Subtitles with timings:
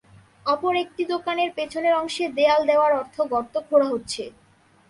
[0.45, 4.23] অপর একটি দোকানের পেছনের অংশে দেয়াল দেওয়ার জন্য গর্ত খোঁড়া হচ্ছে।